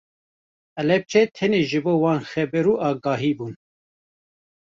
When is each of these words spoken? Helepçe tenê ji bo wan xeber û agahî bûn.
Helepçe 0.77 1.21
tenê 1.35 1.61
ji 1.69 1.79
bo 1.85 1.93
wan 2.03 2.21
xeber 2.31 2.65
û 2.71 2.73
agahî 2.89 3.31
bûn. 3.37 3.53